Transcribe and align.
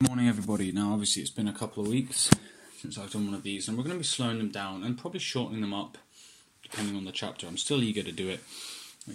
Good 0.00 0.10
morning, 0.10 0.28
everybody. 0.28 0.70
Now, 0.70 0.92
obviously, 0.92 1.22
it's 1.22 1.30
been 1.32 1.48
a 1.48 1.52
couple 1.52 1.82
of 1.82 1.88
weeks 1.88 2.30
since 2.80 2.96
I've 2.96 3.10
done 3.10 3.26
one 3.26 3.34
of 3.34 3.42
these, 3.42 3.66
and 3.66 3.76
we're 3.76 3.82
going 3.82 3.96
to 3.96 3.98
be 3.98 4.04
slowing 4.04 4.38
them 4.38 4.50
down 4.52 4.84
and 4.84 4.96
probably 4.96 5.18
shortening 5.18 5.60
them 5.60 5.74
up 5.74 5.98
depending 6.62 6.94
on 6.94 7.04
the 7.04 7.10
chapter. 7.10 7.48
I'm 7.48 7.56
still 7.56 7.82
eager 7.82 8.04
to 8.04 8.12
do 8.12 8.28
it. 8.28 8.38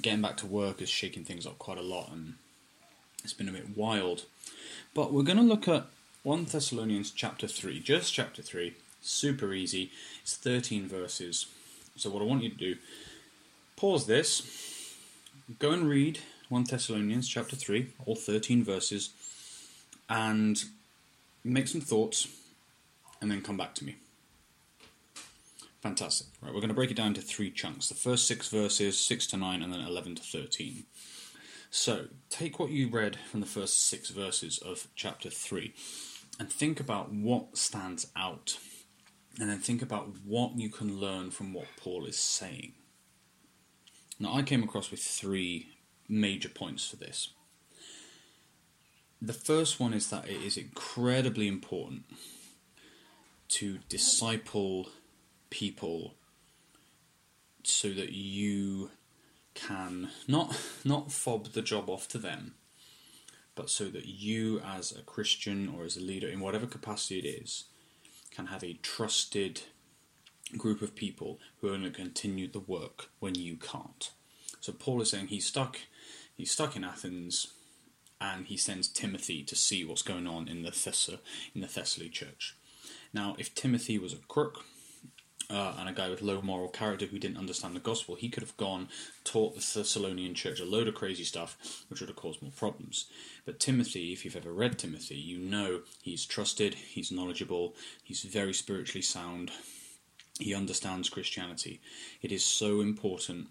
Getting 0.01 0.21
back 0.21 0.35
to 0.37 0.45
work 0.45 0.81
is 0.81 0.89
shaking 0.89 1.23
things 1.23 1.47
up 1.47 1.57
quite 1.57 1.77
a 1.77 1.81
lot, 1.81 2.11
and 2.11 2.33
it's 3.23 3.31
been 3.31 3.47
a 3.47 3.53
bit 3.53 3.77
wild. 3.77 4.25
But 4.93 5.13
we're 5.13 5.23
going 5.23 5.37
to 5.37 5.43
look 5.43 5.69
at 5.69 5.85
1 6.23 6.43
Thessalonians 6.43 7.11
chapter 7.11 7.47
3, 7.47 7.79
just 7.79 8.13
chapter 8.13 8.41
3. 8.41 8.73
Super 9.01 9.53
easy. 9.53 9.89
It's 10.21 10.35
13 10.35 10.89
verses. 10.89 11.45
So, 11.95 12.09
what 12.09 12.21
I 12.21 12.25
want 12.25 12.43
you 12.43 12.49
to 12.49 12.57
do, 12.57 12.75
pause 13.77 14.05
this, 14.05 14.97
go 15.59 15.71
and 15.71 15.87
read 15.87 16.19
1 16.49 16.65
Thessalonians 16.65 17.29
chapter 17.29 17.55
3, 17.55 17.87
all 18.05 18.17
13 18.17 18.65
verses 18.65 19.11
and 20.09 20.63
make 21.43 21.67
some 21.67 21.81
thoughts 21.81 22.27
and 23.21 23.31
then 23.31 23.41
come 23.41 23.57
back 23.57 23.73
to 23.75 23.85
me. 23.85 23.95
Fantastic. 25.81 26.27
Right, 26.41 26.53
we're 26.53 26.61
going 26.61 26.69
to 26.69 26.73
break 26.73 26.91
it 26.91 26.97
down 26.97 27.07
into 27.07 27.21
three 27.21 27.51
chunks. 27.51 27.89
The 27.89 27.95
first 27.95 28.25
six 28.25 28.47
verses, 28.47 28.97
6 28.97 29.27
to 29.27 29.37
9, 29.37 29.61
and 29.61 29.73
then 29.73 29.81
11 29.81 30.15
to 30.15 30.23
13. 30.23 30.85
So, 31.69 32.05
take 32.29 32.59
what 32.59 32.69
you 32.69 32.87
read 32.87 33.17
from 33.29 33.41
the 33.41 33.45
first 33.45 33.85
six 33.87 34.09
verses 34.09 34.59
of 34.59 34.87
chapter 34.95 35.29
3 35.29 35.73
and 36.39 36.49
think 36.49 36.79
about 36.79 37.11
what 37.11 37.57
stands 37.57 38.07
out. 38.15 38.57
And 39.39 39.49
then 39.49 39.59
think 39.59 39.81
about 39.81 40.09
what 40.25 40.55
you 40.55 40.69
can 40.69 40.99
learn 40.99 41.31
from 41.31 41.53
what 41.53 41.65
Paul 41.75 42.05
is 42.05 42.17
saying. 42.17 42.73
Now, 44.19 44.35
I 44.35 44.43
came 44.43 44.63
across 44.63 44.91
with 44.91 45.01
three 45.01 45.67
major 46.07 46.49
points 46.49 46.87
for 46.87 46.95
this. 46.95 47.29
The 49.23 49.31
first 49.31 49.79
one 49.79 49.93
is 49.93 50.09
that 50.09 50.27
it 50.27 50.41
is 50.41 50.57
incredibly 50.57 51.47
important 51.47 52.03
to 53.47 53.79
disciple 53.87 54.89
people 55.49 56.15
so 57.63 57.87
that 57.91 58.11
you 58.11 58.91
can 59.53 60.09
not 60.27 60.59
not 60.83 61.09
fob 61.09 61.53
the 61.53 61.61
job 61.61 61.89
off 61.89 62.09
to 62.09 62.17
them 62.17 62.55
but 63.55 63.69
so 63.69 63.85
that 63.85 64.07
you 64.07 64.59
as 64.59 64.91
a 64.91 65.03
Christian 65.03 65.69
or 65.69 65.85
as 65.85 65.95
a 65.95 66.01
leader 66.01 66.27
in 66.27 66.41
whatever 66.41 66.65
capacity 66.65 67.19
it 67.19 67.43
is 67.43 67.63
can 68.29 68.47
have 68.47 68.63
a 68.63 68.73
trusted 68.81 69.61
group 70.57 70.81
of 70.81 70.95
people 70.95 71.39
who 71.61 71.67
are 71.67 71.77
going 71.77 71.83
to 71.83 71.91
continue 71.91 72.51
the 72.51 72.59
work 72.59 73.09
when 73.19 73.35
you 73.35 73.55
can't. 73.55 74.11
So 74.59 74.73
Paul 74.73 75.01
is 75.01 75.11
saying 75.11 75.27
he's 75.27 75.45
stuck 75.45 75.77
he's 76.35 76.51
stuck 76.51 76.75
in 76.75 76.83
Athens 76.83 77.53
and 78.23 78.47
he 78.47 78.55
sends 78.55 78.87
Timothy 78.87 79.43
to 79.43 79.55
see 79.55 79.83
what's 79.83 80.01
going 80.01 80.27
on 80.27 80.47
in 80.47 80.63
the 80.63 80.71
Thessa, 80.71 81.19
in 81.53 81.59
the 81.59 81.67
Thessaly 81.67 82.09
church. 82.09 82.55
Now, 83.13 83.35
if 83.37 83.53
Timothy 83.53 83.99
was 83.99 84.13
a 84.13 84.17
crook 84.29 84.63
uh, 85.49 85.75
and 85.77 85.89
a 85.89 85.93
guy 85.93 86.09
with 86.09 86.21
low 86.21 86.41
moral 86.41 86.69
character 86.69 87.05
who 87.05 87.19
didn't 87.19 87.37
understand 87.37 87.75
the 87.75 87.81
gospel, 87.81 88.15
he 88.15 88.29
could 88.29 88.41
have 88.41 88.55
gone 88.55 88.87
taught 89.25 89.55
the 89.55 89.59
Thessalonian 89.59 90.33
church 90.35 90.61
a 90.61 90.65
load 90.65 90.87
of 90.87 90.95
crazy 90.95 91.25
stuff, 91.25 91.83
which 91.89 91.99
would 91.99 92.09
have 92.09 92.15
caused 92.15 92.41
more 92.41 92.51
problems. 92.55 93.07
But 93.45 93.59
Timothy, 93.59 94.13
if 94.13 94.23
you've 94.23 94.37
ever 94.37 94.53
read 94.53 94.79
Timothy, 94.79 95.15
you 95.15 95.37
know 95.37 95.81
he's 96.01 96.25
trusted, 96.25 96.75
he's 96.75 97.11
knowledgeable, 97.11 97.75
he's 98.01 98.23
very 98.23 98.53
spiritually 98.53 99.01
sound, 99.01 99.51
he 100.39 100.55
understands 100.55 101.09
Christianity. 101.09 101.81
It 102.21 102.31
is 102.31 102.45
so 102.45 102.79
important 102.79 103.47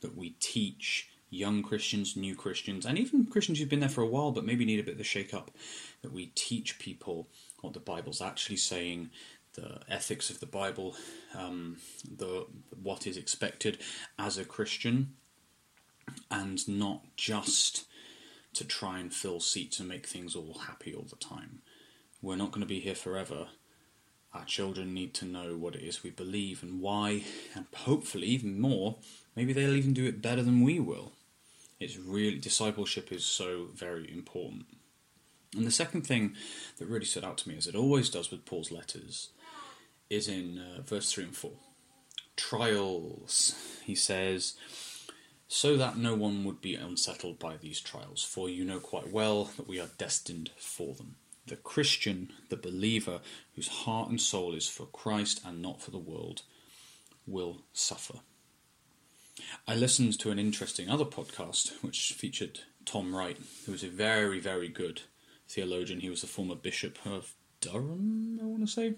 that 0.00 0.16
we 0.16 0.30
teach 0.38 1.08
young 1.32 1.62
Christians, 1.62 2.16
new 2.16 2.34
Christians, 2.34 2.84
and 2.84 2.98
even 2.98 3.26
Christians 3.26 3.58
who've 3.58 3.68
been 3.68 3.80
there 3.80 3.88
for 3.88 4.02
a 4.02 4.06
while 4.06 4.30
but 4.32 4.44
maybe 4.44 4.64
need 4.64 4.80
a 4.80 4.84
bit 4.84 4.94
of 4.94 5.00
a 5.00 5.04
shake 5.04 5.32
up, 5.32 5.50
that 6.02 6.12
we 6.12 6.26
teach 6.34 6.78
people 6.78 7.28
what 7.62 7.72
the 7.72 7.80
Bible's 7.80 8.20
actually 8.20 8.56
saying, 8.56 9.10
the 9.54 9.80
ethics 9.88 10.30
of 10.30 10.40
the 10.40 10.46
Bible, 10.46 10.94
um, 11.34 11.78
the 12.18 12.46
what 12.82 13.06
is 13.06 13.16
expected 13.16 13.78
as 14.18 14.36
a 14.36 14.44
Christian, 14.44 15.14
and 16.30 16.68
not 16.68 17.00
just 17.16 17.86
to 18.52 18.64
try 18.64 18.98
and 18.98 19.14
fill 19.14 19.40
seats 19.40 19.80
and 19.80 19.88
make 19.88 20.06
things 20.06 20.36
all 20.36 20.58
happy 20.66 20.94
all 20.94 21.06
the 21.08 21.16
time. 21.16 21.62
We're 22.20 22.36
not 22.36 22.50
going 22.50 22.60
to 22.60 22.66
be 22.66 22.80
here 22.80 22.94
forever. 22.94 23.48
Our 24.34 24.44
children 24.44 24.94
need 24.94 25.14
to 25.14 25.24
know 25.24 25.56
what 25.56 25.74
it 25.74 25.82
is 25.82 26.02
we 26.02 26.10
believe 26.10 26.62
and 26.62 26.80
why, 26.80 27.24
and 27.54 27.66
hopefully, 27.74 28.26
even 28.28 28.60
more, 28.60 28.96
maybe 29.34 29.52
they'll 29.52 29.76
even 29.76 29.94
do 29.94 30.06
it 30.06 30.22
better 30.22 30.42
than 30.42 30.62
we 30.62 30.78
will. 30.78 31.12
It's 31.82 31.98
really 31.98 32.38
discipleship 32.38 33.10
is 33.10 33.24
so 33.24 33.66
very 33.74 34.08
important. 34.12 34.66
And 35.56 35.66
the 35.66 35.72
second 35.72 36.06
thing 36.06 36.36
that 36.78 36.86
really 36.86 37.04
stood 37.04 37.24
out 37.24 37.38
to 37.38 37.48
me, 37.48 37.56
as 37.56 37.66
it 37.66 37.74
always 37.74 38.08
does 38.08 38.30
with 38.30 38.44
Paul's 38.44 38.70
letters, 38.70 39.30
is 40.08 40.28
in 40.28 40.58
uh, 40.58 40.82
verse 40.82 41.12
3 41.12 41.24
and 41.24 41.36
4. 41.36 41.50
Trials, 42.36 43.56
he 43.84 43.96
says, 43.96 44.54
so 45.48 45.76
that 45.76 45.98
no 45.98 46.14
one 46.14 46.44
would 46.44 46.60
be 46.60 46.76
unsettled 46.76 47.40
by 47.40 47.56
these 47.56 47.80
trials, 47.80 48.22
for 48.22 48.48
you 48.48 48.64
know 48.64 48.78
quite 48.78 49.12
well 49.12 49.50
that 49.56 49.68
we 49.68 49.80
are 49.80 49.90
destined 49.98 50.50
for 50.56 50.94
them. 50.94 51.16
The 51.48 51.56
Christian, 51.56 52.32
the 52.48 52.56
believer, 52.56 53.20
whose 53.56 53.68
heart 53.68 54.08
and 54.08 54.20
soul 54.20 54.54
is 54.54 54.68
for 54.68 54.86
Christ 54.86 55.40
and 55.44 55.60
not 55.60 55.82
for 55.82 55.90
the 55.90 55.98
world, 55.98 56.42
will 57.26 57.64
suffer. 57.72 58.20
I 59.66 59.74
listened 59.74 60.18
to 60.20 60.30
an 60.30 60.38
interesting 60.38 60.88
other 60.88 61.04
podcast 61.04 61.82
which 61.82 62.12
featured 62.12 62.60
Tom 62.84 63.14
Wright, 63.14 63.38
who 63.64 63.72
was 63.72 63.82
a 63.82 63.88
very, 63.88 64.40
very 64.40 64.68
good 64.68 65.02
theologian. 65.48 66.00
He 66.00 66.10
was 66.10 66.20
the 66.20 66.26
former 66.26 66.54
bishop 66.54 66.98
of 67.06 67.34
Durham, 67.60 68.38
I 68.42 68.44
want 68.44 68.66
to 68.66 68.66
say. 68.66 68.94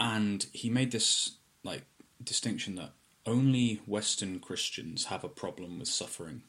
And 0.00 0.46
he 0.52 0.70
made 0.70 0.92
this 0.92 1.36
like 1.64 1.84
distinction 2.22 2.76
that 2.76 2.92
only 3.26 3.82
Western 3.86 4.38
Christians 4.40 5.06
have 5.06 5.24
a 5.24 5.28
problem 5.28 5.78
with 5.78 5.88
suffering. 5.88 6.42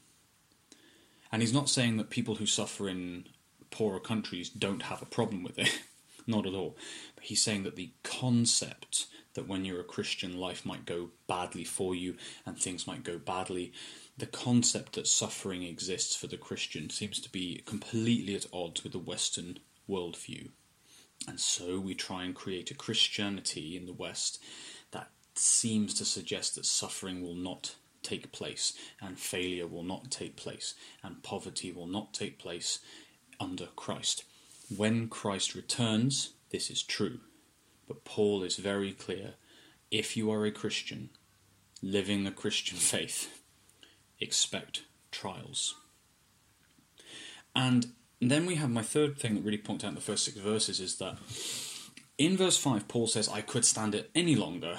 And 1.32 1.42
he's 1.42 1.52
not 1.52 1.68
saying 1.68 1.96
that 1.96 2.10
people 2.10 2.36
who 2.36 2.46
suffer 2.46 2.88
in 2.88 3.26
poorer 3.70 4.00
countries 4.00 4.48
don't 4.48 4.82
have 4.82 5.02
a 5.02 5.06
problem 5.06 5.42
with 5.42 5.58
it. 5.58 5.78
not 6.30 6.46
at 6.46 6.54
all. 6.54 6.76
But 7.14 7.24
he's 7.24 7.42
saying 7.42 7.64
that 7.64 7.76
the 7.76 7.90
concept 8.02 9.06
that 9.34 9.46
when 9.46 9.64
you're 9.64 9.80
a 9.80 9.84
Christian, 9.84 10.38
life 10.38 10.64
might 10.66 10.86
go 10.86 11.10
badly 11.26 11.64
for 11.64 11.94
you 11.94 12.16
and 12.44 12.58
things 12.58 12.86
might 12.86 13.04
go 13.04 13.18
badly. 13.18 13.72
The 14.16 14.26
concept 14.26 14.94
that 14.94 15.06
suffering 15.06 15.62
exists 15.62 16.16
for 16.16 16.26
the 16.26 16.36
Christian 16.36 16.90
seems 16.90 17.20
to 17.20 17.30
be 17.30 17.62
completely 17.64 18.34
at 18.34 18.46
odds 18.52 18.82
with 18.82 18.92
the 18.92 18.98
Western 18.98 19.58
worldview. 19.88 20.48
And 21.28 21.38
so 21.38 21.78
we 21.78 21.94
try 21.94 22.24
and 22.24 22.34
create 22.34 22.70
a 22.70 22.74
Christianity 22.74 23.76
in 23.76 23.86
the 23.86 23.92
West 23.92 24.42
that 24.90 25.10
seems 25.34 25.94
to 25.94 26.04
suggest 26.04 26.54
that 26.54 26.66
suffering 26.66 27.22
will 27.22 27.34
not 27.34 27.76
take 28.02 28.32
place, 28.32 28.72
and 29.00 29.18
failure 29.18 29.66
will 29.66 29.82
not 29.82 30.10
take 30.10 30.34
place, 30.34 30.74
and 31.02 31.22
poverty 31.22 31.70
will 31.70 31.86
not 31.86 32.14
take 32.14 32.38
place 32.38 32.78
under 33.38 33.66
Christ. 33.76 34.24
When 34.76 35.08
Christ 35.08 35.56
returns, 35.56 36.34
this 36.50 36.70
is 36.70 36.82
true. 36.82 37.18
But 37.88 38.04
Paul 38.04 38.44
is 38.44 38.56
very 38.56 38.92
clear 38.92 39.34
if 39.90 40.16
you 40.16 40.30
are 40.30 40.46
a 40.46 40.52
Christian, 40.52 41.10
living 41.82 42.22
the 42.22 42.30
Christian 42.30 42.78
faith, 42.78 43.42
expect 44.20 44.84
trials. 45.10 45.74
And 47.56 47.92
then 48.20 48.46
we 48.46 48.54
have 48.56 48.70
my 48.70 48.82
third 48.82 49.18
thing 49.18 49.34
that 49.34 49.44
really 49.44 49.58
points 49.58 49.82
out 49.82 49.88
in 49.88 49.94
the 49.96 50.00
first 50.00 50.24
six 50.24 50.36
verses 50.36 50.78
is 50.78 50.98
that 50.98 51.18
in 52.16 52.36
verse 52.36 52.56
5, 52.56 52.86
Paul 52.86 53.08
says, 53.08 53.28
I 53.28 53.40
could 53.40 53.64
stand 53.64 53.94
it 53.94 54.10
any 54.14 54.36
longer. 54.36 54.76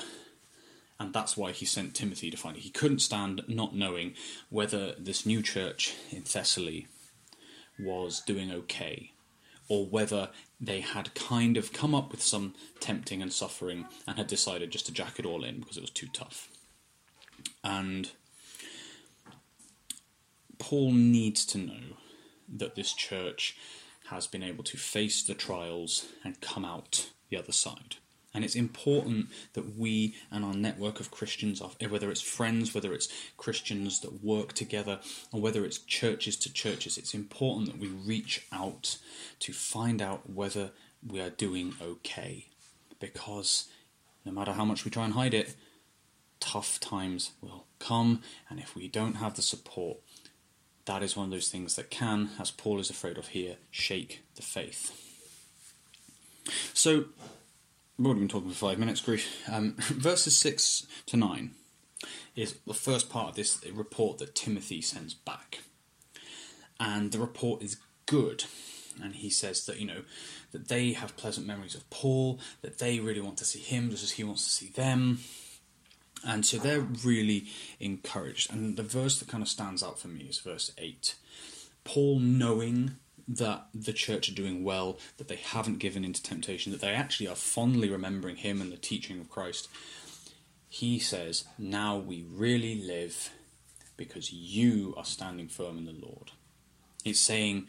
And 1.02 1.12
that's 1.12 1.36
why 1.36 1.52
he 1.52 1.66
sent 1.66 1.96
Timothy 1.96 2.32
to 2.32 2.38
find 2.38 2.56
it. 2.56 2.62
He 2.62 2.70
couldn't 2.70 3.00
stand 3.00 3.42
not 3.48 3.76
knowing 3.76 4.14
whether 4.50 4.94
this 4.98 5.26
new 5.26 5.42
church 5.42 5.96
in 6.12 6.22
Thessaly 6.22 6.88
was 7.78 8.22
doing 8.22 8.52
okay 8.52 9.12
or 9.72 9.86
whether 9.86 10.28
they 10.60 10.82
had 10.82 11.16
kind 11.16 11.56
of 11.56 11.72
come 11.72 11.96
up 11.96 12.12
with 12.12 12.22
some 12.22 12.54
tempting 12.82 13.22
and 13.22 13.32
suffering 13.32 13.86
and 14.06 14.18
had 14.18 14.28
decided 14.28 14.70
just 14.70 14.86
to 14.86 14.92
jack 14.92 15.18
it 15.18 15.26
all 15.26 15.46
in 15.46 15.62
because 15.62 15.78
it 15.78 15.82
was 15.82 15.90
too 15.90 16.10
tough. 16.12 16.50
And 17.64 18.12
Paul 20.60 20.92
needs 20.92 21.46
to 21.46 21.58
know 21.58 21.96
that 22.54 22.76
this 22.76 22.92
church 22.92 23.56
has 24.10 24.28
been 24.28 24.44
able 24.44 24.66
to 24.66 24.76
face 24.76 25.24
the 25.24 25.36
trials 25.36 26.06
and 26.26 26.42
come 26.42 26.66
out 26.66 27.10
the 27.30 27.38
other 27.38 27.54
side. 27.54 27.96
And 28.34 28.44
it's 28.44 28.56
important 28.56 29.28
that 29.54 29.78
we 29.78 30.16
and 30.32 30.46
our 30.46 30.54
network 30.54 31.00
of 31.00 31.12
Christians, 31.12 31.62
eh, 31.80 31.88
whether 31.88 32.10
it's 32.10 32.22
friends, 32.22 32.74
whether 32.74 32.94
it's 32.94 33.10
Christians 33.38 34.00
that 34.02 34.24
work 34.24 34.54
together, 34.54 35.00
or 35.32 35.42
whether 35.42 35.66
it's 35.66 35.80
churches 35.80 36.36
to 36.38 36.54
churches, 36.54 36.98
it's 36.98 37.14
important 37.14 37.68
that 37.68 37.80
we 37.80 37.88
reach 37.88 38.46
out 38.52 38.98
to 39.40 39.54
find 39.54 40.02
out 40.02 40.30
whether 40.30 40.72
we 41.06 41.20
are 41.20 41.30
doing 41.30 41.74
okay. 41.82 42.48
Because 43.00 43.68
no 44.26 44.32
matter 44.32 44.54
how 44.54 44.66
much 44.66 44.86
we 44.86 44.92
try 44.92 45.06
and 45.06 45.14
hide 45.14 45.34
it, 45.34 45.56
tough 46.40 46.80
times 46.80 47.32
will 47.42 47.66
come, 47.80 48.22
and 48.50 48.60
if 48.60 48.76
we 48.76 48.88
don't 48.88 49.16
have 49.16 49.36
the 49.36 49.42
support, 49.42 49.98
that 50.86 51.04
is 51.04 51.16
one 51.16 51.26
of 51.26 51.32
those 51.32 51.50
things 51.50 51.76
that 51.76 51.92
can, 51.92 52.32
as 52.40 52.50
Paul 52.52 52.80
is 52.80 52.90
afraid 52.90 53.18
of 53.18 53.30
here, 53.30 53.58
shake 53.70 54.24
the 54.36 54.42
the 54.42 54.48
faith. 54.48 54.92
So, 56.74 57.06
we've 57.98 58.06
already 58.06 58.22
been 58.22 58.30
talking 58.30 58.50
for 58.50 58.56
five 58.70 58.80
minutes, 58.80 59.02
grief. 59.02 59.48
Um, 59.50 59.76
verses 59.80 60.38
6 60.38 60.88
to 61.08 61.18
9 61.18 61.52
is 62.36 62.56
the 62.66 62.74
first 62.74 63.10
part 63.10 63.30
of 63.30 63.36
this 63.36 63.64
report 63.74 64.18
that 64.20 64.36
Timothy 64.36 64.82
sends 64.82 65.14
back. 65.14 65.60
And 66.80 67.12
the 67.12 67.20
report 67.20 67.62
is 67.62 67.78
good. 68.06 68.46
And 69.02 69.16
he 69.16 69.30
says 69.30 69.66
that, 69.66 69.80
you 69.80 69.88
know, 69.88 70.02
that 70.52 70.68
they 70.68 70.94
have 70.94 71.16
pleasant 71.18 71.48
memories 71.48 71.76
of 71.76 71.90
Paul, 71.90 72.40
that 72.62 72.80
they 72.80 73.00
really 73.00 73.22
want 73.22 73.38
to 73.38 73.46
see 73.46 73.60
him 73.60 73.90
just 73.90 74.04
as 74.04 74.12
he 74.12 74.24
wants 74.24 74.44
to 74.46 74.50
see 74.50 74.70
them. 74.70 75.20
And 76.26 76.46
so 76.46 76.58
they're 76.58 76.82
really 76.82 77.48
encouraged. 77.80 78.52
And 78.52 78.78
the 78.78 78.84
verse 78.84 79.20
that 79.20 79.28
kind 79.28 79.42
of 79.42 79.50
stands 79.50 79.82
out 79.82 80.00
for 80.00 80.08
me 80.08 80.26
is 80.26 80.40
verse 80.40 80.72
8. 80.78 81.16
Paul 81.84 82.20
knowing 82.20 82.98
that 83.38 83.68
the 83.74 83.94
church 83.94 84.30
are 84.30 84.36
doing 84.36 84.64
well, 84.64 84.98
that 85.18 85.28
they 85.28 85.36
haven't 85.38 85.80
given 85.80 86.04
into 86.04 86.22
temptation, 86.22 86.72
that 86.72 86.82
they 86.82 86.94
actually 86.94 87.28
are 87.28 87.36
fondly 87.36 87.90
remembering 87.90 88.38
him 88.38 88.62
and 88.62 88.72
the 88.72 88.78
teaching 88.78 89.20
of 89.20 89.30
Christ, 89.30 89.70
he 90.70 91.00
says, 91.00 91.46
Now 91.58 91.98
we 91.98 92.26
really 92.30 92.82
live 92.82 93.32
because 93.98 94.32
you 94.32 94.94
are 94.98 95.06
standing 95.06 95.48
firm 95.48 95.78
in 95.78 95.86
the 95.86 95.92
Lord. 95.92 96.32
It's 97.04 97.20
saying 97.20 97.68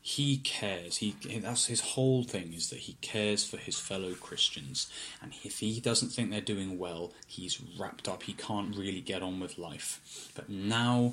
he 0.00 0.38
cares. 0.38 0.98
He 0.98 1.14
that's 1.42 1.66
his 1.66 1.80
whole 1.80 2.22
thing 2.22 2.54
is 2.54 2.70
that 2.70 2.80
he 2.80 2.94
cares 3.00 3.44
for 3.44 3.58
his 3.58 3.78
fellow 3.78 4.14
Christians, 4.14 4.90
and 5.22 5.32
if 5.44 5.58
he 5.58 5.80
doesn't 5.80 6.08
think 6.08 6.30
they're 6.30 6.40
doing 6.40 6.78
well, 6.78 7.12
he's 7.26 7.60
wrapped 7.78 8.08
up. 8.08 8.22
He 8.22 8.32
can't 8.32 8.76
really 8.76 9.00
get 9.00 9.22
on 9.22 9.40
with 9.40 9.58
life. 9.58 10.30
But 10.34 10.48
now 10.48 11.12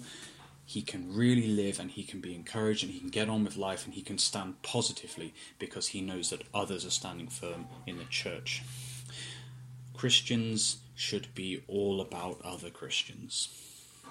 he 0.68 0.82
can 0.82 1.16
really 1.16 1.48
live 1.48 1.80
and 1.80 1.92
he 1.92 2.04
can 2.04 2.20
be 2.20 2.36
encouraged 2.36 2.84
and 2.84 2.92
he 2.92 3.00
can 3.00 3.08
get 3.08 3.30
on 3.30 3.46
with 3.46 3.56
life 3.56 3.86
and 3.86 3.94
he 3.94 4.02
can 4.02 4.18
stand 4.18 4.62
positively 4.64 5.34
because 5.58 5.88
he 5.88 6.02
knows 6.02 6.30
that 6.30 6.44
others 6.54 6.86
are 6.86 6.92
standing 6.92 7.30
firm 7.30 7.68
in 7.88 7.98
the 7.98 8.04
church. 8.04 8.62
Christians 9.96 10.80
should 10.94 11.34
be 11.34 11.64
all 11.70 12.02
about 12.02 12.42
other 12.44 12.70
Christians, 12.70 13.48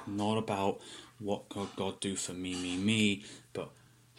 not 0.06 0.38
about 0.38 0.80
what 1.18 1.46
God 1.50 1.68
God 1.76 2.00
do 2.00 2.16
for 2.16 2.32
me, 2.32 2.54
me, 2.54 2.78
me, 2.78 3.24
but 3.52 3.68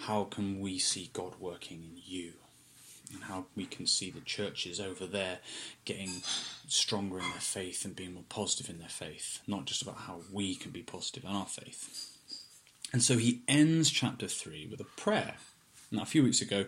how 0.02 0.26
can 0.26 0.60
we 0.60 0.78
see 0.78 1.10
God 1.14 1.34
working 1.40 1.78
in 1.84 2.02
you? 2.06 2.34
And 3.12 3.24
how 3.24 3.46
we 3.56 3.66
can 3.66 3.88
see 3.88 4.12
the 4.12 4.20
churches 4.20 4.80
over 4.80 5.08
there 5.08 5.40
getting 5.86 6.22
stronger 6.68 7.18
in 7.18 7.24
their 7.32 7.40
faith 7.40 7.84
and 7.84 7.96
being 7.96 8.14
more 8.14 8.26
positive 8.30 8.70
in 8.70 8.78
their 8.78 8.90
faith, 8.90 9.40
not 9.48 9.66
just 9.66 9.82
about 9.82 9.98
how 9.98 10.20
we 10.32 10.54
can 10.54 10.70
be 10.70 10.84
positive 10.84 11.24
in 11.24 11.32
our 11.32 11.48
faith. 11.48 12.17
And 12.94 13.04
so 13.04 13.18
he 13.18 13.42
ends 13.48 13.90
chapter 13.90 14.28
three 14.28 14.66
with 14.66 14.80
a 14.80 14.86
prayer. 15.02 15.36
Now, 15.92 16.02
a 16.02 16.06
few 16.06 16.24
weeks 16.24 16.42
ago, 16.42 16.66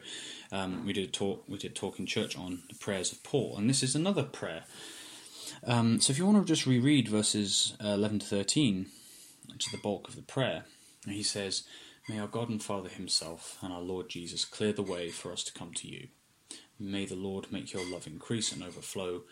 um, 0.51 0.86
we 0.86 0.94
did 0.94 1.13
talk. 1.13 1.44
We 1.48 1.57
did 1.57 1.75
talk 1.75 2.00
in 2.00 2.06
church 2.06 2.38
on 2.38 2.63
the 2.69 2.75
prayers 2.75 3.12
of 3.12 3.24
Paul, 3.24 3.56
and 3.57 3.69
this 3.69 3.83
is 3.83 3.95
another 3.95 4.24
prayer. 4.24 4.63
Um, 5.66 6.00
so, 6.00 6.12
if 6.12 6.18
you 6.18 6.25
want 6.25 6.38
to 6.38 6.45
just 6.45 6.66
reread 6.66 7.10
verses 7.10 7.75
uh, 7.83 7.89
eleven 7.89 8.19
to 8.19 8.25
thirteen, 8.25 8.88
which 9.51 9.68
is 9.68 9.71
the 9.71 9.77
bulk 9.77 10.07
of 10.07 10.16
the 10.16 10.21
prayer, 10.21 10.63
he 11.06 11.24
says, 11.24 11.63
May 12.07 12.19
our 12.19 12.27
God 12.27 12.50
and 12.50 12.63
Father 12.63 12.89
Himself 12.89 13.57
and 13.62 13.74
our 13.74 13.81
Lord 13.81 14.10
Jesus 14.10 14.45
clear 14.45 14.74
the 14.74 14.81
way 14.81 15.10
for 15.10 15.31
us 15.31 15.44
to 15.44 15.54
come 15.54 15.74
to 15.75 15.88
you. 15.88 16.07
May 16.80 17.06
the 17.06 17.15
Lord 17.15 17.51
make 17.51 17.74
your 17.74 17.86
love 17.86 18.07
increase 18.07 18.51
and 18.51 18.63
overflow 18.63 19.24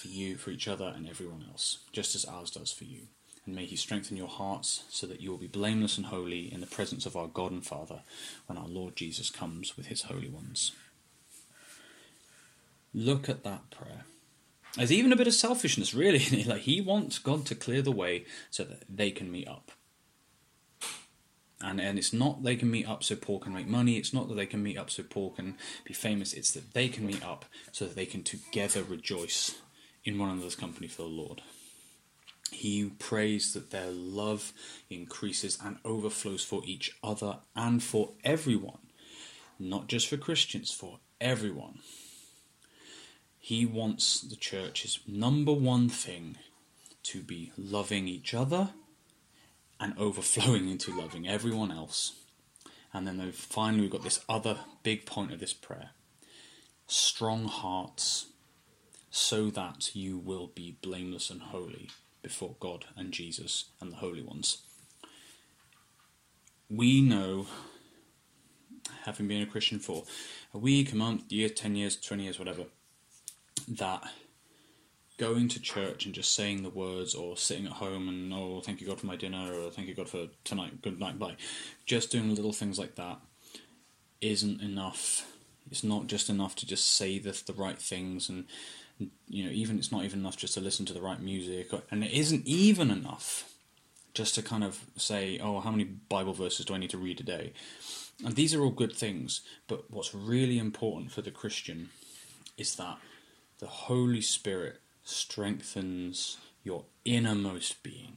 for 0.00 0.08
you, 0.08 0.36
for 0.36 0.50
each 0.50 0.68
other, 0.68 0.92
and 0.94 1.08
everyone 1.08 1.44
else, 1.48 1.84
just 1.92 2.14
as 2.14 2.24
ours 2.24 2.50
does 2.50 2.72
for 2.72 2.84
you. 2.84 3.08
And 3.46 3.54
may 3.54 3.64
He 3.64 3.76
strengthen 3.76 4.16
your 4.16 4.28
hearts 4.28 4.84
so 4.88 5.06
that 5.06 5.20
you 5.20 5.30
will 5.30 5.38
be 5.38 5.46
blameless 5.46 5.96
and 5.96 6.06
holy 6.06 6.52
in 6.52 6.60
the 6.60 6.66
presence 6.66 7.06
of 7.06 7.16
our 7.16 7.26
God 7.26 7.52
and 7.52 7.64
Father 7.64 8.00
when 8.46 8.58
our 8.58 8.68
Lord 8.68 8.96
Jesus 8.96 9.30
comes 9.30 9.76
with 9.76 9.86
His 9.86 10.02
holy 10.02 10.28
ones. 10.28 10.72
Look 12.92 13.28
at 13.28 13.44
that 13.44 13.70
prayer. 13.70 14.04
There's 14.76 14.92
even 14.92 15.12
a 15.12 15.16
bit 15.16 15.26
of 15.26 15.34
selfishness, 15.34 15.94
really. 15.94 16.44
like 16.46 16.62
He 16.62 16.80
wants 16.80 17.18
God 17.18 17.46
to 17.46 17.54
clear 17.54 17.82
the 17.82 17.92
way 17.92 18.24
so 18.50 18.64
that 18.64 18.84
they 18.88 19.10
can 19.10 19.30
meet 19.30 19.48
up 19.48 19.72
and 21.64 21.80
and 21.80 21.98
it's 21.98 22.12
not 22.12 22.42
they 22.42 22.56
can 22.56 22.70
meet 22.70 22.88
up 22.88 23.02
so 23.02 23.16
Paul 23.16 23.40
can 23.40 23.54
make 23.54 23.66
money. 23.66 23.96
It's 23.96 24.12
not 24.12 24.28
that 24.28 24.34
they 24.34 24.46
can 24.46 24.62
meet 24.62 24.76
up 24.76 24.90
so 24.90 25.02
Paul 25.02 25.30
can 25.30 25.56
be 25.84 25.94
famous. 25.94 26.32
It's 26.32 26.52
that 26.52 26.74
they 26.74 26.88
can 26.88 27.06
meet 27.06 27.24
up 27.24 27.46
so 27.72 27.86
that 27.86 27.96
they 27.96 28.06
can 28.06 28.22
together 28.22 28.82
rejoice 28.82 29.56
in 30.04 30.18
one 30.18 30.30
another's 30.30 30.56
company 30.56 30.88
for 30.88 31.02
the 31.02 31.08
Lord. 31.08 31.42
He 32.50 32.90
prays 32.98 33.52
that 33.54 33.70
their 33.70 33.90
love 33.90 34.52
increases 34.88 35.58
and 35.62 35.78
overflows 35.84 36.44
for 36.44 36.62
each 36.64 36.96
other 37.02 37.38
and 37.56 37.82
for 37.82 38.12
everyone, 38.22 38.78
not 39.58 39.88
just 39.88 40.08
for 40.08 40.16
Christians, 40.16 40.70
for 40.70 41.00
everyone. 41.20 41.80
He 43.38 43.66
wants 43.66 44.20
the 44.20 44.36
church's 44.36 45.00
number 45.06 45.52
one 45.52 45.88
thing 45.88 46.38
to 47.04 47.22
be 47.22 47.52
loving 47.58 48.08
each 48.08 48.32
other 48.32 48.70
and 49.78 49.98
overflowing 49.98 50.68
into 50.68 50.96
loving 50.96 51.28
everyone 51.28 51.70
else. 51.70 52.14
And 52.92 53.06
then 53.06 53.32
finally, 53.32 53.82
we've 53.82 53.90
got 53.90 54.04
this 54.04 54.24
other 54.28 54.60
big 54.82 55.04
point 55.04 55.32
of 55.32 55.40
this 55.40 55.52
prayer 55.52 55.90
strong 56.86 57.46
hearts, 57.46 58.26
so 59.10 59.48
that 59.50 59.94
you 59.94 60.18
will 60.18 60.48
be 60.48 60.76
blameless 60.82 61.30
and 61.30 61.40
holy 61.40 61.88
before 62.24 62.56
God 62.58 62.86
and 62.96 63.12
Jesus 63.12 63.66
and 63.80 63.92
the 63.92 63.96
holy 63.96 64.22
ones. 64.22 64.62
We 66.68 67.00
know, 67.00 67.46
having 69.04 69.28
been 69.28 69.42
a 69.42 69.46
Christian 69.46 69.78
for 69.78 70.02
a 70.52 70.58
week, 70.58 70.92
a 70.92 70.96
month, 70.96 71.30
year, 71.30 71.48
10 71.48 71.76
years, 71.76 71.96
20 71.96 72.24
years, 72.24 72.38
whatever, 72.38 72.64
that 73.68 74.02
going 75.16 75.48
to 75.48 75.60
church 75.60 76.06
and 76.06 76.14
just 76.14 76.34
saying 76.34 76.62
the 76.62 76.70
words 76.70 77.14
or 77.14 77.36
sitting 77.36 77.66
at 77.66 77.72
home 77.72 78.08
and 78.08 78.32
oh 78.34 78.60
thank 78.60 78.80
you 78.80 78.86
god 78.86 78.98
for 78.98 79.06
my 79.06 79.14
dinner 79.14 79.52
or 79.54 79.70
thank 79.70 79.86
you 79.86 79.94
god 79.94 80.08
for 80.08 80.26
tonight 80.42 80.82
good 80.82 80.98
night 80.98 81.20
bye 81.20 81.36
just 81.86 82.10
doing 82.10 82.34
little 82.34 82.52
things 82.52 82.80
like 82.80 82.96
that 82.96 83.18
isn't 84.20 84.60
enough 84.60 85.24
it's 85.70 85.84
not 85.84 86.08
just 86.08 86.28
enough 86.28 86.56
to 86.56 86.66
just 86.66 86.96
say 86.96 87.20
the, 87.20 87.40
the 87.46 87.52
right 87.52 87.78
things 87.78 88.28
and 88.28 88.44
you 88.98 89.44
know 89.44 89.50
even 89.50 89.78
it's 89.78 89.92
not 89.92 90.04
even 90.04 90.20
enough 90.20 90.36
just 90.36 90.54
to 90.54 90.60
listen 90.60 90.86
to 90.86 90.92
the 90.92 91.02
right 91.02 91.20
music 91.20 91.70
and 91.90 92.04
it 92.04 92.12
isn't 92.12 92.46
even 92.46 92.90
enough 92.90 93.52
just 94.12 94.34
to 94.34 94.42
kind 94.42 94.62
of 94.62 94.84
say 94.96 95.38
oh 95.42 95.60
how 95.60 95.70
many 95.70 95.84
bible 95.84 96.32
verses 96.32 96.64
do 96.64 96.74
i 96.74 96.78
need 96.78 96.90
to 96.90 96.98
read 96.98 97.20
a 97.20 97.24
day 97.24 97.52
and 98.24 98.36
these 98.36 98.54
are 98.54 98.62
all 98.62 98.70
good 98.70 98.92
things 98.92 99.40
but 99.66 99.90
what's 99.90 100.14
really 100.14 100.58
important 100.58 101.10
for 101.10 101.22
the 101.22 101.30
christian 101.30 101.90
is 102.56 102.76
that 102.76 102.98
the 103.58 103.66
holy 103.66 104.20
spirit 104.20 104.80
strengthens 105.04 106.38
your 106.64 106.84
innermost 107.04 107.82
being. 107.82 108.16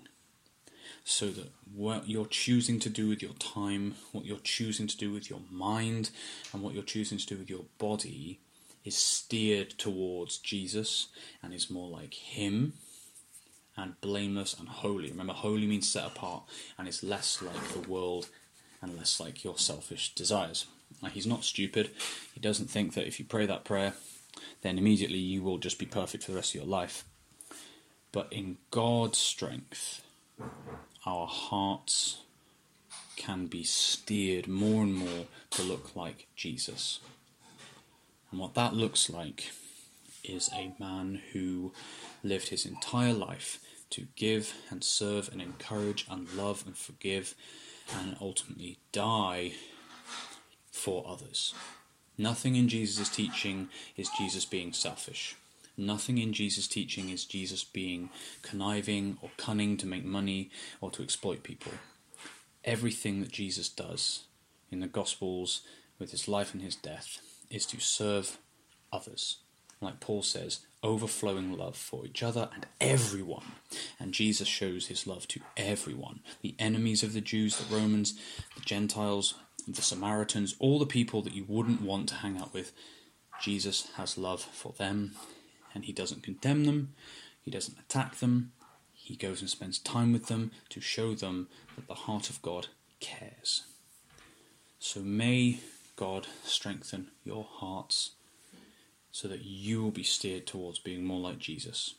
So 1.03 1.27
that 1.27 1.51
what 1.73 2.09
you're 2.09 2.25
choosing 2.25 2.79
to 2.79 2.89
do 2.89 3.07
with 3.07 3.21
your 3.21 3.33
time, 3.33 3.95
what 4.11 4.25
you're 4.25 4.39
choosing 4.39 4.87
to 4.87 4.97
do 4.97 5.13
with 5.13 5.29
your 5.29 5.41
mind, 5.49 6.09
and 6.51 6.61
what 6.61 6.73
you're 6.73 6.83
choosing 6.83 7.17
to 7.17 7.25
do 7.25 7.37
with 7.37 7.49
your 7.49 7.65
body 7.77 8.39
is 8.83 8.97
steered 8.97 9.71
towards 9.71 10.37
Jesus 10.37 11.07
and 11.43 11.53
is 11.53 11.69
more 11.69 11.89
like 11.89 12.13
Him 12.13 12.73
and 13.75 13.99
blameless 14.01 14.55
and 14.59 14.67
holy. 14.67 15.11
Remember, 15.11 15.33
holy 15.33 15.67
means 15.67 15.89
set 15.89 16.05
apart 16.05 16.43
and 16.77 16.87
is 16.87 17.03
less 17.03 17.41
like 17.41 17.67
the 17.69 17.87
world 17.87 18.27
and 18.81 18.97
less 18.97 19.19
like 19.19 19.43
your 19.43 19.57
selfish 19.57 20.15
desires. 20.15 20.65
Now, 21.01 21.09
he's 21.09 21.27
not 21.27 21.43
stupid. 21.43 21.91
He 22.33 22.39
doesn't 22.39 22.69
think 22.69 22.93
that 22.93 23.07
if 23.07 23.19
you 23.19 23.25
pray 23.25 23.45
that 23.45 23.63
prayer, 23.63 23.93
then 24.61 24.77
immediately 24.77 25.19
you 25.19 25.43
will 25.43 25.57
just 25.57 25.79
be 25.79 25.85
perfect 25.85 26.23
for 26.23 26.31
the 26.31 26.37
rest 26.37 26.51
of 26.51 26.61
your 26.61 26.69
life. 26.69 27.05
But 28.11 28.31
in 28.31 28.57
God's 28.71 29.17
strength, 29.17 30.01
our 31.05 31.27
hearts 31.27 32.21
can 33.15 33.47
be 33.47 33.63
steered 33.63 34.47
more 34.47 34.83
and 34.83 34.93
more 34.93 35.25
to 35.51 35.63
look 35.63 35.95
like 35.95 36.27
Jesus. 36.35 36.99
And 38.37 38.43
what 38.43 38.53
that 38.53 38.75
looks 38.75 39.09
like 39.09 39.49
is 40.23 40.51
a 40.53 40.75
man 40.77 41.23
who 41.33 41.73
lived 42.23 42.49
his 42.49 42.67
entire 42.67 43.11
life 43.11 43.59
to 43.89 44.05
give 44.15 44.53
and 44.69 44.83
serve 44.83 45.27
and 45.31 45.41
encourage 45.41 46.05
and 46.07 46.31
love 46.33 46.63
and 46.67 46.77
forgive 46.77 47.33
and 47.99 48.15
ultimately 48.21 48.77
die 48.91 49.53
for 50.71 51.03
others. 51.07 51.55
Nothing 52.15 52.55
in 52.55 52.67
Jesus' 52.67 53.09
teaching 53.09 53.69
is 53.95 54.07
Jesus 54.15 54.45
being 54.45 54.71
selfish. 54.71 55.35
Nothing 55.75 56.19
in 56.19 56.31
Jesus' 56.31 56.67
teaching 56.67 57.09
is 57.09 57.25
Jesus 57.25 57.63
being 57.63 58.11
conniving 58.43 59.17
or 59.23 59.31
cunning 59.37 59.77
to 59.77 59.87
make 59.87 60.05
money 60.05 60.51
or 60.79 60.91
to 60.91 61.01
exploit 61.01 61.41
people. 61.41 61.71
Everything 62.63 63.19
that 63.21 63.31
Jesus 63.31 63.67
does 63.67 64.25
in 64.69 64.79
the 64.79 64.85
Gospels 64.85 65.61
with 65.97 66.11
his 66.11 66.27
life 66.27 66.53
and 66.53 66.61
his 66.61 66.75
death 66.75 67.19
is 67.49 67.65
to 67.67 67.79
serve 67.79 68.37
others. 68.91 69.37
Like 69.79 69.99
Paul 69.99 70.23
says, 70.23 70.61
overflowing 70.81 71.55
love 71.55 71.75
for 71.75 72.05
each 72.05 72.23
other 72.23 72.49
and 72.53 72.65
everyone. 72.81 73.43
And 73.99 74.13
Jesus 74.13 74.47
shows 74.47 74.87
his 74.87 75.05
love 75.05 75.27
to 75.29 75.41
everyone 75.55 76.21
the 76.41 76.55
enemies 76.57 77.03
of 77.03 77.13
the 77.13 77.21
Jews, 77.21 77.57
the 77.57 77.75
Romans, 77.75 78.19
the 78.55 78.61
Gentiles, 78.61 79.35
the 79.67 79.81
Samaritans, 79.81 80.55
all 80.59 80.79
the 80.79 80.85
people 80.85 81.21
that 81.23 81.33
you 81.33 81.45
wouldn't 81.47 81.81
want 81.81 82.09
to 82.09 82.15
hang 82.15 82.37
out 82.37 82.53
with. 82.53 82.71
Jesus 83.41 83.89
has 83.97 84.17
love 84.17 84.41
for 84.41 84.73
them, 84.77 85.11
and 85.73 85.85
he 85.85 85.91
doesn't 85.91 86.23
condemn 86.23 86.65
them, 86.65 86.95
he 87.41 87.51
doesn't 87.51 87.77
attack 87.77 88.15
them, 88.15 88.53
he 88.93 89.15
goes 89.15 89.41
and 89.41 89.49
spends 89.49 89.77
time 89.77 90.11
with 90.11 90.25
them 90.27 90.51
to 90.69 90.81
show 90.81 91.13
them 91.13 91.47
that 91.75 91.87
the 91.87 91.93
heart 91.93 92.29
of 92.29 92.41
God 92.41 92.67
cares. 92.99 93.67
So 94.79 95.01
may 95.01 95.59
God 95.97 96.27
strengthen 96.43 97.07
your 97.25 97.43
hearts 97.43 98.11
so 99.11 99.27
that 99.27 99.43
you 99.43 99.83
will 99.83 99.91
be 99.91 100.03
steered 100.03 100.45
towards 100.47 100.79
being 100.79 101.03
more 101.03 101.19
like 101.19 101.39
Jesus. 101.39 101.95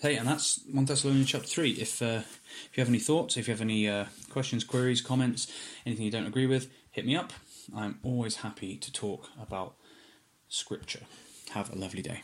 Hey, 0.00 0.16
and 0.16 0.28
that's 0.28 0.60
1 0.70 0.84
Thessalonians 0.84 1.28
chapter 1.28 1.46
3. 1.46 1.70
If, 1.72 2.02
uh, 2.02 2.22
if 2.66 2.70
you 2.74 2.80
have 2.80 2.88
any 2.88 2.98
thoughts, 2.98 3.36
if 3.36 3.48
you 3.48 3.54
have 3.54 3.60
any 3.60 3.88
uh, 3.88 4.06
questions, 4.30 4.64
queries, 4.64 5.00
comments, 5.00 5.50
anything 5.86 6.04
you 6.04 6.10
don't 6.10 6.26
agree 6.26 6.46
with, 6.46 6.70
hit 6.90 7.06
me 7.06 7.16
up. 7.16 7.32
I'm 7.74 7.98
always 8.02 8.36
happy 8.36 8.76
to 8.76 8.92
talk 8.92 9.28
about 9.40 9.74
Scripture. 10.48 11.06
Have 11.50 11.72
a 11.72 11.76
lovely 11.76 12.02
day. 12.02 12.22